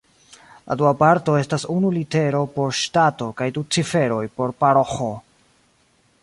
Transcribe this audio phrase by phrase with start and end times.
[0.69, 5.13] La dua parto estas unu litero por ŝtato kaj du ciferoj por paroĥo.